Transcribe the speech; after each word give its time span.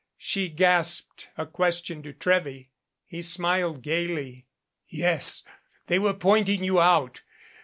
She 0.17 0.49
gasped 0.49 1.29
a 1.37 1.45
question 1.45 2.01
to 2.01 2.11
Trewy. 2.11 2.71
He 3.05 3.21
smiled 3.21 3.83
gaily. 3.83 4.47
"Yes 4.87 5.43
they 5.85 5.99
were 5.99 6.15
pointing 6.15 6.63
you 6.63 6.79
out. 6.81 7.21